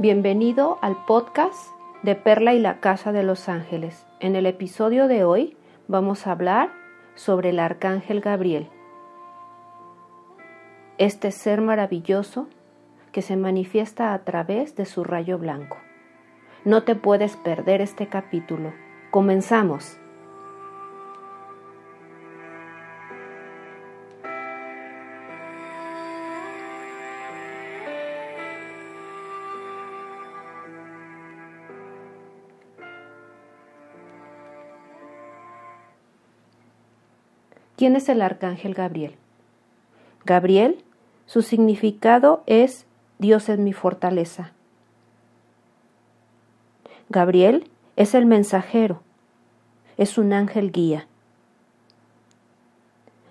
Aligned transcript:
Bienvenido 0.00 0.78
al 0.80 0.96
podcast 1.06 1.72
de 2.04 2.14
Perla 2.14 2.54
y 2.54 2.60
la 2.60 2.78
Casa 2.78 3.10
de 3.10 3.24
los 3.24 3.48
Ángeles. 3.48 4.06
En 4.20 4.36
el 4.36 4.46
episodio 4.46 5.08
de 5.08 5.24
hoy 5.24 5.56
vamos 5.88 6.24
a 6.24 6.30
hablar 6.30 6.70
sobre 7.16 7.50
el 7.50 7.58
Arcángel 7.58 8.20
Gabriel. 8.20 8.68
Este 10.98 11.32
ser 11.32 11.60
maravilloso 11.60 12.46
que 13.10 13.22
se 13.22 13.34
manifiesta 13.34 14.14
a 14.14 14.20
través 14.20 14.76
de 14.76 14.84
su 14.84 15.02
rayo 15.02 15.36
blanco. 15.36 15.78
No 16.64 16.84
te 16.84 16.94
puedes 16.94 17.36
perder 17.36 17.80
este 17.80 18.06
capítulo. 18.06 18.72
Comenzamos. 19.10 19.98
¿Quién 37.78 37.94
es 37.94 38.08
el 38.08 38.22
arcángel 38.22 38.74
Gabriel? 38.74 39.14
Gabriel, 40.24 40.82
su 41.26 41.42
significado 41.42 42.42
es 42.46 42.86
Dios 43.20 43.48
es 43.48 43.60
mi 43.60 43.72
fortaleza. 43.72 44.50
Gabriel 47.08 47.70
es 47.94 48.16
el 48.16 48.26
mensajero, 48.26 49.00
es 49.96 50.18
un 50.18 50.32
ángel 50.32 50.72
guía. 50.72 51.06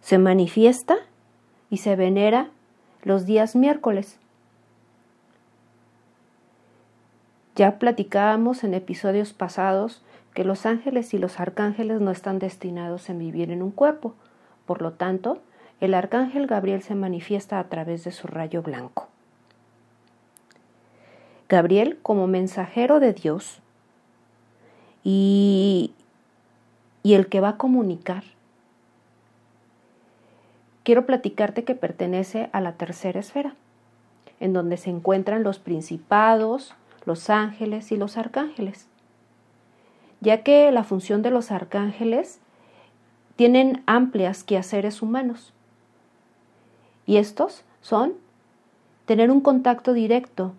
Se 0.00 0.16
manifiesta 0.16 0.96
y 1.68 1.76
se 1.76 1.94
venera 1.94 2.48
los 3.02 3.26
días 3.26 3.54
miércoles. 3.54 4.18
Ya 7.56 7.78
platicábamos 7.78 8.64
en 8.64 8.72
episodios 8.72 9.34
pasados 9.34 10.02
que 10.32 10.44
los 10.44 10.64
ángeles 10.64 11.12
y 11.12 11.18
los 11.18 11.40
arcángeles 11.40 12.00
no 12.00 12.10
están 12.10 12.38
destinados 12.38 13.10
a 13.10 13.12
vivir 13.12 13.50
en 13.50 13.62
un 13.62 13.70
cuerpo, 13.70 14.14
por 14.70 14.82
lo 14.82 14.92
tanto, 14.92 15.40
el 15.80 15.94
arcángel 15.94 16.46
Gabriel 16.46 16.80
se 16.80 16.94
manifiesta 16.94 17.58
a 17.58 17.64
través 17.64 18.04
de 18.04 18.12
su 18.12 18.28
rayo 18.28 18.62
blanco. 18.62 19.08
Gabriel 21.48 21.98
como 22.02 22.28
mensajero 22.28 23.00
de 23.00 23.12
Dios 23.12 23.58
y, 25.02 25.92
y 27.02 27.14
el 27.14 27.26
que 27.26 27.40
va 27.40 27.48
a 27.48 27.56
comunicar. 27.56 28.22
Quiero 30.84 31.04
platicarte 31.04 31.64
que 31.64 31.74
pertenece 31.74 32.48
a 32.52 32.60
la 32.60 32.74
tercera 32.74 33.18
esfera, 33.18 33.56
en 34.38 34.52
donde 34.52 34.76
se 34.76 34.90
encuentran 34.90 35.42
los 35.42 35.58
principados, 35.58 36.76
los 37.06 37.28
ángeles 37.28 37.90
y 37.90 37.96
los 37.96 38.16
arcángeles, 38.16 38.86
ya 40.20 40.44
que 40.44 40.70
la 40.70 40.84
función 40.84 41.22
de 41.22 41.32
los 41.32 41.50
arcángeles 41.50 42.38
tienen 43.40 43.82
amplias 43.86 44.44
quehaceres 44.44 45.00
humanos. 45.00 45.54
Y 47.06 47.16
estos 47.16 47.64
son 47.80 48.12
tener 49.06 49.30
un 49.30 49.40
contacto 49.40 49.94
directo 49.94 50.52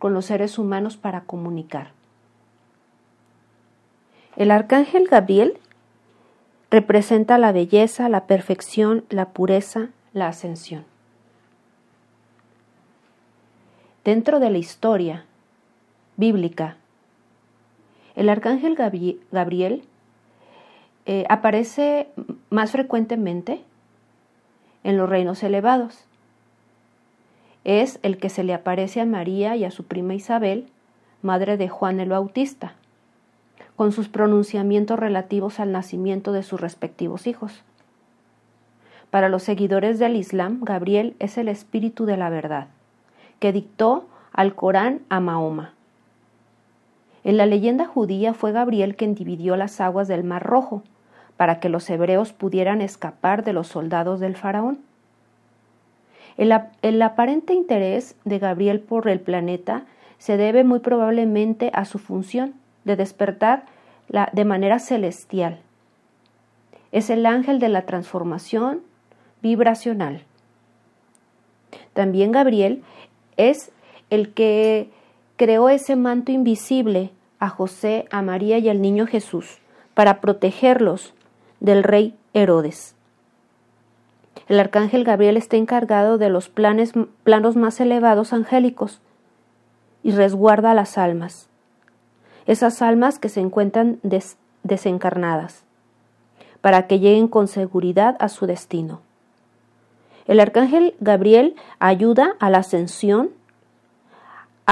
con 0.00 0.12
los 0.12 0.24
seres 0.24 0.58
humanos 0.58 0.96
para 0.96 1.20
comunicar. 1.20 1.92
El 4.34 4.50
arcángel 4.50 5.06
Gabriel 5.06 5.60
representa 6.72 7.38
la 7.38 7.52
belleza, 7.52 8.08
la 8.08 8.26
perfección, 8.26 9.04
la 9.08 9.26
pureza, 9.26 9.90
la 10.12 10.26
ascensión. 10.26 10.84
Dentro 14.04 14.40
de 14.40 14.50
la 14.50 14.58
historia 14.58 15.24
bíblica, 16.16 16.78
el 18.16 18.28
arcángel 18.28 18.74
Gabriel 18.74 19.84
eh, 21.06 21.24
aparece 21.28 22.08
más 22.50 22.72
frecuentemente 22.72 23.62
en 24.84 24.96
los 24.96 25.08
reinos 25.08 25.42
elevados. 25.42 26.04
Es 27.64 27.98
el 28.02 28.18
que 28.18 28.28
se 28.28 28.44
le 28.44 28.54
aparece 28.54 29.00
a 29.00 29.06
María 29.06 29.56
y 29.56 29.64
a 29.64 29.70
su 29.70 29.84
prima 29.84 30.14
Isabel, 30.14 30.66
madre 31.22 31.56
de 31.56 31.68
Juan 31.68 32.00
el 32.00 32.08
Bautista, 32.08 32.74
con 33.76 33.92
sus 33.92 34.08
pronunciamientos 34.08 34.98
relativos 34.98 35.60
al 35.60 35.72
nacimiento 35.72 36.32
de 36.32 36.42
sus 36.42 36.60
respectivos 36.60 37.26
hijos. 37.26 37.62
Para 39.10 39.28
los 39.28 39.42
seguidores 39.42 39.98
del 39.98 40.16
Islam, 40.16 40.60
Gabriel 40.62 41.16
es 41.18 41.36
el 41.36 41.48
espíritu 41.48 42.06
de 42.06 42.16
la 42.16 42.30
verdad, 42.30 42.68
que 43.40 43.52
dictó 43.52 44.06
al 44.32 44.54
Corán 44.54 45.00
a 45.08 45.20
Mahoma. 45.20 45.74
En 47.24 47.36
la 47.36 47.46
leyenda 47.46 47.86
judía 47.86 48.34
fue 48.34 48.52
Gabriel 48.52 48.96
quien 48.96 49.14
dividió 49.14 49.56
las 49.56 49.80
aguas 49.80 50.08
del 50.08 50.24
Mar 50.24 50.42
Rojo, 50.42 50.82
para 51.36 51.58
que 51.58 51.68
los 51.68 51.88
hebreos 51.88 52.32
pudieran 52.32 52.80
escapar 52.80 53.44
de 53.44 53.52
los 53.52 53.68
soldados 53.68 54.20
del 54.20 54.36
faraón. 54.36 54.78
El, 56.36 57.02
aparente 57.02 57.52
interés 57.52 58.16
de 58.24 58.38
Gabriel 58.38 58.80
por 58.80 59.08
el 59.08 59.20
planeta 59.20 59.84
se 60.18 60.36
debe 60.36 60.64
muy 60.64 60.80
probablemente 60.80 61.70
a 61.74 61.84
su 61.84 61.98
función 61.98 62.54
de 62.84 62.96
despertar 62.96 63.64
de 64.32 64.44
manera 64.44 64.78
celestial. 64.78 65.60
Es 66.92 67.10
el 67.10 67.26
ángel 67.26 67.58
de 67.58 67.68
la 67.68 67.82
transformación 67.82 68.80
vibracional. 69.42 70.24
También 71.92 72.32
Gabriel 72.32 72.82
es 73.36 73.70
el 74.08 74.32
que 74.32 74.90
creó 75.40 75.70
ese 75.70 75.96
manto 75.96 76.32
invisible 76.32 77.12
a 77.38 77.48
José, 77.48 78.04
a 78.10 78.20
María 78.20 78.58
y 78.58 78.68
al 78.68 78.82
niño 78.82 79.06
Jesús 79.06 79.56
para 79.94 80.20
protegerlos 80.20 81.14
del 81.60 81.82
rey 81.82 82.14
Herodes. 82.34 82.94
El 84.48 84.60
arcángel 84.60 85.02
Gabriel 85.02 85.38
está 85.38 85.56
encargado 85.56 86.18
de 86.18 86.28
los 86.28 86.50
planes, 86.50 86.92
planos 87.24 87.56
más 87.56 87.80
elevados 87.80 88.34
angélicos 88.34 89.00
y 90.02 90.10
resguarda 90.10 90.74
las 90.74 90.98
almas, 90.98 91.48
esas 92.44 92.82
almas 92.82 93.18
que 93.18 93.30
se 93.30 93.40
encuentran 93.40 93.98
desencarnadas, 94.62 95.64
para 96.60 96.86
que 96.86 96.98
lleguen 96.98 97.28
con 97.28 97.48
seguridad 97.48 98.14
a 98.20 98.28
su 98.28 98.44
destino. 98.44 99.00
El 100.26 100.38
arcángel 100.38 100.94
Gabriel 101.00 101.56
ayuda 101.78 102.36
a 102.40 102.50
la 102.50 102.58
ascensión, 102.58 103.30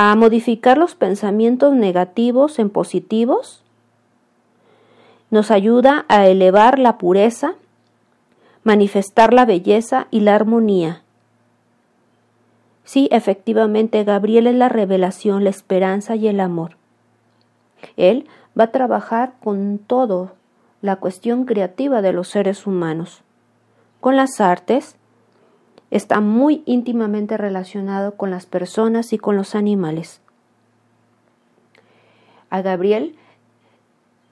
a 0.00 0.14
modificar 0.14 0.78
los 0.78 0.94
pensamientos 0.94 1.74
negativos 1.74 2.60
en 2.60 2.70
positivos 2.70 3.64
nos 5.28 5.50
ayuda 5.50 6.04
a 6.06 6.28
elevar 6.28 6.78
la 6.78 6.98
pureza, 6.98 7.54
manifestar 8.62 9.34
la 9.34 9.44
belleza 9.44 10.06
y 10.12 10.20
la 10.20 10.36
armonía. 10.36 11.02
Sí, 12.84 13.08
efectivamente, 13.10 14.04
Gabriel 14.04 14.46
es 14.46 14.54
la 14.54 14.68
revelación, 14.68 15.42
la 15.42 15.50
esperanza 15.50 16.14
y 16.14 16.28
el 16.28 16.38
amor. 16.38 16.76
Él 17.96 18.28
va 18.56 18.64
a 18.64 18.70
trabajar 18.70 19.32
con 19.42 19.78
todo 19.78 20.30
la 20.80 20.94
cuestión 20.94 21.44
creativa 21.44 22.02
de 22.02 22.12
los 22.12 22.28
seres 22.28 22.68
humanos. 22.68 23.24
Con 23.98 24.14
las 24.14 24.40
artes, 24.40 24.94
está 25.90 26.20
muy 26.20 26.62
íntimamente 26.66 27.36
relacionado 27.36 28.14
con 28.16 28.30
las 28.30 28.46
personas 28.46 29.12
y 29.12 29.18
con 29.18 29.36
los 29.36 29.54
animales. 29.54 30.20
A 32.50 32.62
Gabriel 32.62 33.16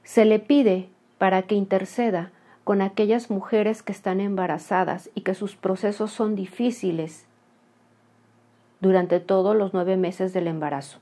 se 0.05 0.25
le 0.25 0.39
pide 0.39 0.89
para 1.19 1.43
que 1.43 1.55
interceda 1.55 2.31
con 2.65 2.83
aquellas 2.83 3.31
mujeres 3.31 3.83
que 3.83 3.93
están 3.93 4.21
embarazadas 4.21 5.11
y 5.15 5.21
que 5.21 5.35
sus 5.35 5.57
procesos 5.57 6.11
son 6.11 6.35
difíciles 6.35 7.27
durante 8.81 9.21
todos 9.21 9.57
los 9.57 9.73
nueve 9.73 9.97
meses 9.97 10.33
del 10.33 10.47
embarazo. 10.49 10.99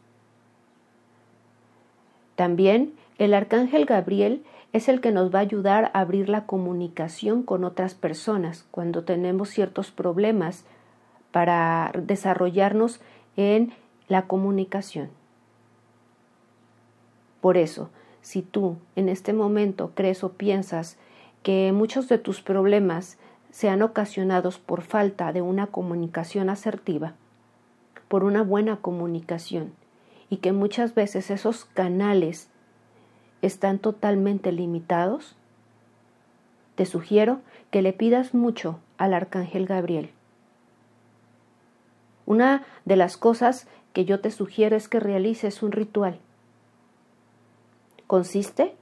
También 2.36 2.92
el 3.18 3.34
arcángel 3.34 3.86
Gabriel 3.86 4.42
es 4.72 4.88
el 4.88 5.00
que 5.00 5.12
nos 5.12 5.32
va 5.32 5.38
a 5.38 5.42
ayudar 5.42 5.90
a 5.94 6.00
abrir 6.00 6.28
la 6.28 6.46
comunicación 6.46 7.42
con 7.42 7.64
otras 7.64 7.94
personas 7.94 8.66
cuando 8.70 9.04
tenemos 9.04 9.50
ciertos 9.50 9.92
problemas 9.92 10.64
para 11.30 11.92
desarrollarnos 11.96 13.00
en 13.36 13.72
la 14.08 14.26
comunicación. 14.26 15.10
Por 17.40 17.56
eso, 17.56 17.90
si 18.20 18.42
tú 18.42 18.76
en 18.96 19.08
este 19.08 19.32
momento 19.32 19.92
crees 19.94 20.24
o 20.24 20.32
piensas 20.32 20.96
que 21.42 21.72
muchos 21.72 22.08
de 22.08 22.18
tus 22.18 22.40
problemas 22.40 23.18
sean 23.50 23.82
ocasionados 23.82 24.58
por 24.58 24.82
falta 24.82 25.32
de 25.32 25.42
una 25.42 25.68
comunicación 25.68 26.50
asertiva, 26.50 27.14
por 28.08 28.24
una 28.24 28.42
buena 28.42 28.78
comunicación, 28.78 29.72
y 30.30 30.38
que 30.38 30.52
muchas 30.52 30.94
veces 30.94 31.30
esos 31.30 31.64
canales 31.64 32.48
están 33.46 33.78
totalmente 33.78 34.52
limitados, 34.52 35.36
te 36.74 36.86
sugiero 36.86 37.40
que 37.70 37.82
le 37.82 37.92
pidas 37.92 38.34
mucho 38.34 38.78
al 38.98 39.14
Arcángel 39.14 39.66
Gabriel. 39.66 40.10
Una 42.26 42.64
de 42.84 42.96
las 42.96 43.16
cosas 43.16 43.66
que 43.92 44.04
yo 44.04 44.20
te 44.20 44.30
sugiero 44.30 44.76
es 44.76 44.88
que 44.88 45.00
realices 45.00 45.62
un 45.62 45.72
ritual. 45.72 46.18
Consiste 48.06 48.74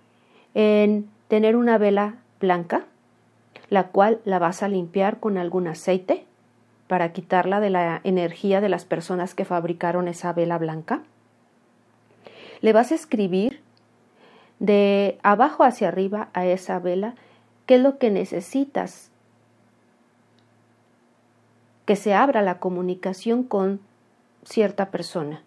en 0.55 1.09
tener 1.29 1.57
una 1.57 1.79
vela 1.79 2.17
blanca, 2.41 2.85
la 3.69 3.89
cual 3.89 4.21
la 4.25 4.39
vas 4.39 4.63
a 4.63 4.69
limpiar 4.69 5.19
con 5.19 5.39
algún 5.39 5.67
aceite 5.67 6.27
para 6.89 7.13
quitarla 7.13 7.61
de 7.61 7.71
la 7.71 8.01
energía 8.05 8.61
de 8.61 8.69
las 8.69 8.85
personas 8.85 9.35
que 9.35 9.47
fabricaron 9.47 10.09
esa 10.09 10.33
vela 10.35 10.59
blanca. 10.59 11.03
Le 12.61 12.73
vas 12.75 12.93
a 12.93 12.95
escribir 12.95 13.62
de 14.63 15.19
abajo 15.25 15.65
hacia 15.65 15.89
arriba 15.89 16.29
a 16.35 16.47
esa 16.47 16.79
vela 16.79 17.17
qué 17.67 17.75
es 17.75 17.81
lo 17.81 17.99
que 17.99 18.13
necesitas 18.13 19.11
que 21.85 21.97
se 21.97 22.15
abra 22.15 22.43
la 22.43 22.61
comunicación 22.61 23.43
con 23.43 23.81
cierta 24.45 24.93
persona. 24.93 25.43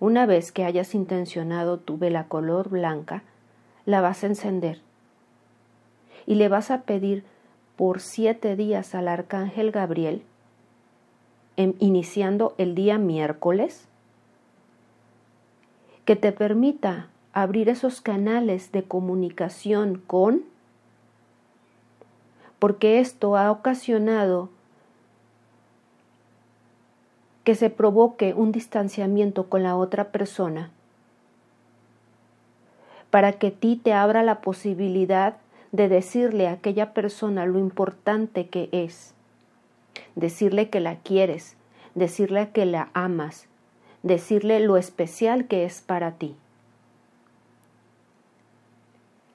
Una 0.00 0.26
vez 0.26 0.52
que 0.52 0.66
hayas 0.66 0.94
intencionado 0.94 1.78
tu 1.78 1.96
vela 1.96 2.24
color 2.24 2.68
blanca, 2.68 3.22
la 3.86 4.02
vas 4.02 4.22
a 4.22 4.26
encender 4.26 4.82
y 6.26 6.34
le 6.34 6.48
vas 6.50 6.70
a 6.70 6.82
pedir 6.82 7.24
por 7.76 8.00
siete 8.00 8.54
días 8.54 8.94
al 8.94 9.08
arcángel 9.08 9.70
Gabriel, 9.70 10.24
em, 11.56 11.72
iniciando 11.78 12.54
el 12.58 12.74
día 12.74 12.98
miércoles, 12.98 13.88
que 16.04 16.16
te 16.16 16.32
permita 16.32 17.08
abrir 17.42 17.68
esos 17.68 18.00
canales 18.00 18.72
de 18.72 18.82
comunicación 18.82 20.02
con, 20.06 20.42
porque 22.58 22.98
esto 22.98 23.36
ha 23.36 23.52
ocasionado 23.52 24.48
que 27.44 27.54
se 27.54 27.70
provoque 27.70 28.34
un 28.34 28.50
distanciamiento 28.50 29.48
con 29.48 29.62
la 29.62 29.76
otra 29.76 30.10
persona, 30.10 30.70
para 33.10 33.32
que 33.34 33.52
ti 33.52 33.76
te 33.76 33.92
abra 33.92 34.24
la 34.24 34.40
posibilidad 34.40 35.36
de 35.70 35.88
decirle 35.88 36.48
a 36.48 36.52
aquella 36.52 36.92
persona 36.92 37.46
lo 37.46 37.60
importante 37.60 38.48
que 38.48 38.68
es, 38.72 39.14
decirle 40.16 40.70
que 40.70 40.80
la 40.80 40.96
quieres, 40.96 41.56
decirle 41.94 42.50
que 42.50 42.66
la 42.66 42.90
amas, 42.94 43.46
decirle 44.02 44.58
lo 44.58 44.76
especial 44.76 45.46
que 45.46 45.64
es 45.64 45.80
para 45.80 46.12
ti. 46.12 46.34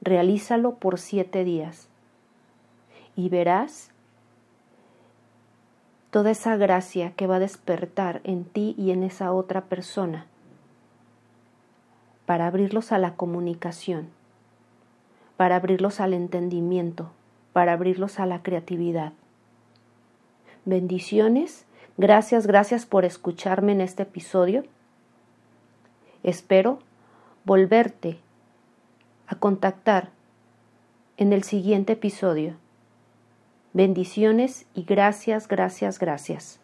Realízalo 0.05 0.75
por 0.75 0.99
siete 0.99 1.45
días 1.45 1.87
y 3.15 3.29
verás 3.29 3.89
toda 6.11 6.31
esa 6.31 6.57
gracia 6.57 7.13
que 7.13 7.25
va 7.25 7.37
a 7.37 7.39
despertar 7.39 8.19
en 8.25 8.43
ti 8.43 8.75
y 8.77 8.91
en 8.91 9.03
esa 9.03 9.31
otra 9.31 9.61
persona 9.61 10.25
para 12.25 12.47
abrirlos 12.47 12.91
a 12.91 12.97
la 12.97 13.15
comunicación, 13.15 14.09
para 15.37 15.55
abrirlos 15.55 16.01
al 16.01 16.13
entendimiento, 16.13 17.09
para 17.53 17.71
abrirlos 17.71 18.19
a 18.19 18.25
la 18.25 18.43
creatividad. 18.43 19.13
Bendiciones, 20.65 21.65
gracias, 21.95 22.45
gracias 22.45 22.85
por 22.85 23.05
escucharme 23.05 23.71
en 23.71 23.79
este 23.79 24.03
episodio. 24.03 24.65
Espero 26.23 26.79
volverte 27.45 28.19
a 29.27 29.35
contactar 29.35 30.09
en 31.17 31.33
el 31.33 31.43
siguiente 31.43 31.93
episodio. 31.93 32.55
Bendiciones 33.73 34.65
y 34.73 34.83
gracias, 34.83 35.47
gracias, 35.47 35.99
gracias. 35.99 36.62